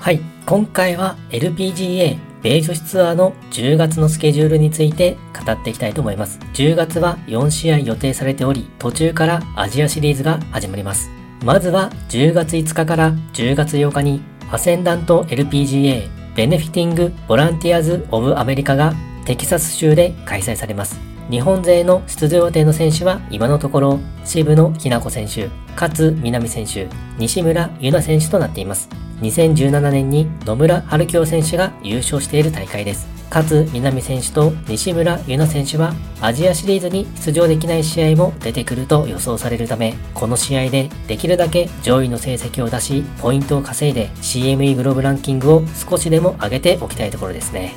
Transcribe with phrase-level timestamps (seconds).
[0.00, 6.38] はい、今回は LPGA 米女子ツアーの10月のスケジュールについて語っていきたいと思います。
[6.54, 11.10] 10月は4試合予定されており、途中からアジアシリーズが始まります。
[11.44, 18.94] まずは10月5日から10月8日にアセンダント LPGA ベネフィティングボランティアズ・オブ・アメリカが
[19.26, 20.98] テキサス州で開催されます。
[21.30, 26.88] 日本勢の出場予定の選手は今のところ渋野日向子選手、勝みなみ選手、
[27.18, 28.88] 西村優奈選手となっています。
[29.20, 33.08] 2017年に野村春京選手が優勝している大会です。
[33.32, 47.74] 勝南選手と西村優奈選手はアジアシリーズに出場できない試合も出てくると予想されるため、この試合でできるだけ上位の成績を出し、ポイントを稼いで CME グローブランキングを少しでも上げておきたいところですね。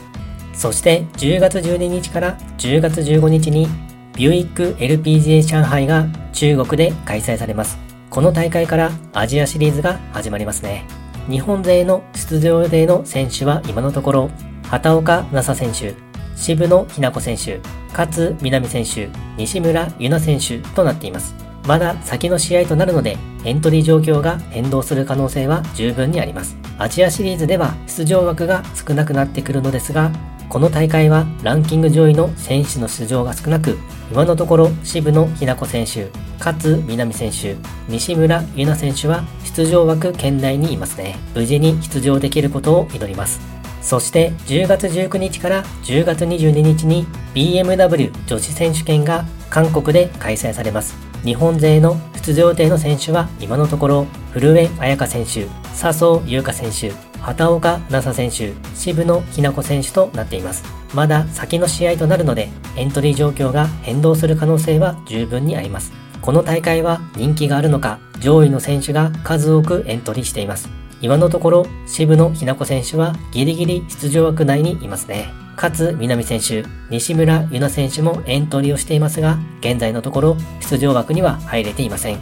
[0.53, 3.67] そして10月12日から10月15日に
[4.15, 7.77] ビューイック LPGA 上海が中国で開催されます。
[8.09, 11.02] この大会からアジアシリーズが始まりますね。
[11.29, 14.31] 日本勢の出場予定の選手は今のところ、
[14.69, 15.95] 畑岡奈紗選手、
[16.35, 17.59] 渋野日向子選手、
[17.95, 21.35] 勝南選手、西村優奈選手となっています。
[21.65, 26.57] まだ先の試合となるので、エントリー状況が変動する可能性は十分にあります。
[26.77, 30.11] アジアシリーズでは出場枠が少なくなってくるのですが、
[30.49, 33.77] この大会はランキング上位の選手の出場が少なく、
[34.11, 37.55] 今のところ渋野日向子選手、勝南選手、
[37.87, 41.15] 西村優奈選手は出場枠圏内にいますね。
[41.33, 43.39] 無事に出場できることを祈ります。
[43.81, 50.95] そして10月19日から10月22日に BMW 女子選手権が韓国で開催されます。
[51.23, 60.65] 日本勢の出場予定の選手は今のところ古江彩佳選手、笹生優香選手、畑岡奈紗選手、渋野日向子選手となっています。
[60.93, 65.93] まだ先の試合となるので、エントリー状況が変動する可能性は十分にあります。
[66.21, 70.69] この大会は人気があるのか、上位の選手が数多くエントリーしています。
[71.01, 75.29] 今のところ、渋野日向子選手はギリギリ出場枠内にいますね。
[75.55, 82.17] 勝南選手、西村優奈選手もエントリーをしていますが、現在のところ出場枠には入れていません。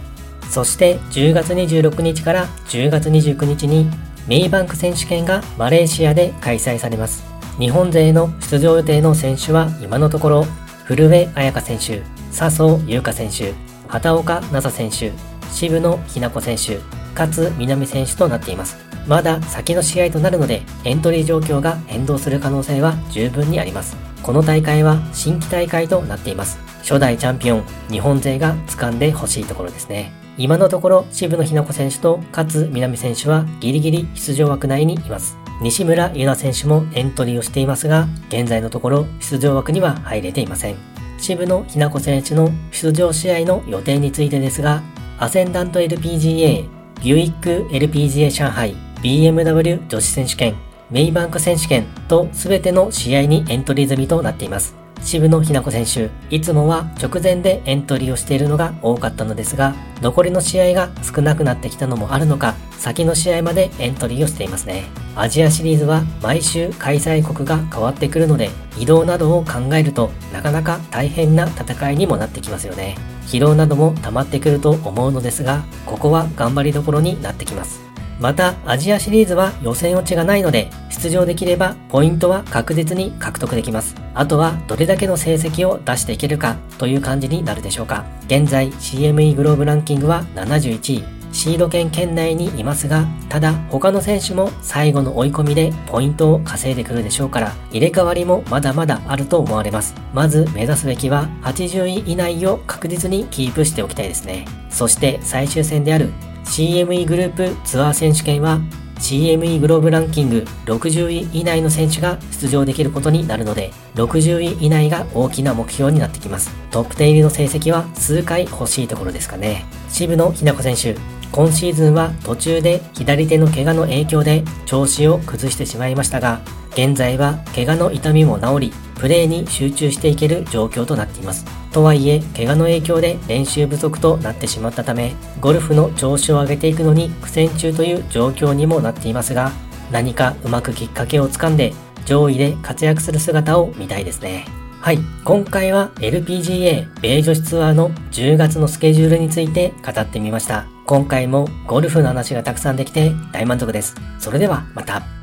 [0.50, 3.90] そして10月26日から10月29日に
[4.28, 7.24] メイバンク選手権がマレーシアで開催されます。
[7.60, 10.46] 日本勢の出場予定の選手は今のところ、
[10.86, 12.02] 古江彩佳選手、
[12.32, 13.54] 笹生優香選手、
[13.88, 15.12] 畑岡奈紗選手、
[15.52, 16.80] 渋野日向子選手、
[17.18, 18.78] 勝南選手となっています。
[19.08, 23.98] まだ先の試合となるので、エントリー状況が変動する可能性は十分にあります。
[24.24, 26.60] この大会は新規大会となっています。
[26.84, 30.21] 初代チャンピオン、日本勢が掴んでほしいところですね。
[30.38, 35.38] 今のところ渋野日向子選手と勝南選手はギリギリ出場枠内にいます。
[35.62, 40.76] 西村優奈選手もエントリーをしていますが、現在のところ出場枠には入れていません。
[41.20, 44.82] 渋野日向子選手の出場試合の予定についてですが、
[45.20, 46.68] アセンダント LPGA、
[47.04, 50.56] ビューイック LPGA 上海、BMW 女子選手権、
[50.92, 54.76] メイバンク選手権と全ての試合にエントリー済みとなっています。
[55.04, 64.84] 渋野日向子選手、いつもは直前でエントリーをしているのが多かったのですが、残りの試合が少なくなってきたのもあるのか、先の試合までエントリーをしていますね。
[65.16, 72.96] アジアシリーズは毎週開催国が変わってくるので、移動などを考えるとなかなか大変な戦いにもなってきますよね。
[73.26, 77.91] 疲労なども溜まってくると思うのですが、ここは頑張りどころになってきます。
[78.22, 83.96] また、アジアシリーズは予選落ちがないので、出場できればポイントは確実に獲得できます。
[84.14, 88.06] あとは、どれだけの成績を出していけるかという感じになるでしょうか。
[88.28, 91.21] 現在、CME グローブランキングは71位。
[91.32, 99.96] シード権圏内にいますが、ただ他の選手も最後の追い込みでポイントを稼いでくるでしょうから、入れ替わりもまだまだあると思われます。
[100.14, 104.46] まず目指すべきは80位以内を確実にキープしておきたいですね。
[104.70, 106.12] そして最終戦である
[106.46, 108.60] CME グループツアー選手権は
[109.02, 116.52] CME グローブランキング60位以内の選手が出場できることになるので、60位以内が大きな目標になってきます。
[116.70, 119.66] トップ10入りの成績は数回欲しいところですかね。
[119.90, 120.96] 渋野日向子選手、
[121.32, 126.42] 今シーズンは途中で左手の怪我の影響で調子を崩してしまいましたが、
[126.72, 131.46] 現在は怪我の痛みも治り、プレーに集中していける状況となっています。
[131.72, 139.52] とはいえ、怪我の影響で練習不足となってしまったため、ゴルフの調子を上げていくのに苦戦中という状況にもなっていますが、
[139.90, 141.74] 何かうまくきっかけをつかんで、
[142.06, 144.46] 上位で活躍する姿を見たいですね。
[144.82, 145.00] はい。
[145.24, 150.81] 今回は LPGA 米女子ツアーの10月のスケジュールについて語ってみました。
[150.92, 153.96] 今回もゴルフの話がたくさんできて大満足です。
[154.20, 155.21] それではまた。